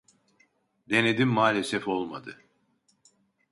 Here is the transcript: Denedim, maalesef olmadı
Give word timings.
Denedim, 0.89 1.29
maalesef 1.29 1.87
olmadı 1.87 2.37